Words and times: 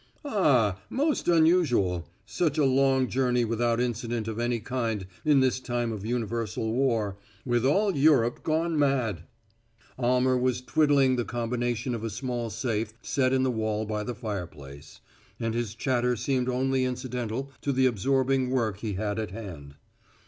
"Ah, 0.25 0.79
most 0.89 1.27
unusual 1.27 2.07
such 2.25 2.57
a 2.57 2.65
long 2.65 3.07
journey 3.07 3.45
without 3.45 3.79
incident 3.79 4.27
of 4.27 4.39
any 4.39 4.59
kind 4.59 5.05
in 5.23 5.41
this 5.41 5.59
time 5.59 5.91
of 5.91 6.03
universal 6.03 6.73
war, 6.73 7.17
with 7.45 7.63
all 7.63 7.95
Europe 7.95 8.41
gone 8.41 8.79
mad." 8.79 9.25
Almer 9.99 10.35
was 10.35 10.61
twiddling 10.63 11.17
the 11.17 11.23
combination 11.23 11.93
of 11.93 12.03
a 12.03 12.09
small 12.09 12.49
safe 12.49 12.95
set 13.03 13.31
in 13.31 13.43
the 13.43 13.51
wall 13.51 13.85
by 13.85 14.03
the 14.03 14.15
fireplace, 14.15 15.01
and 15.39 15.53
his 15.53 15.75
chatter 15.75 16.15
seemed 16.15 16.49
only 16.49 16.83
incidental 16.83 17.51
to 17.61 17.71
the 17.71 17.85
absorbing 17.85 18.49
work 18.49 18.79
he 18.79 18.93
had 18.93 19.19
at 19.19 19.29
hand. 19.29 19.75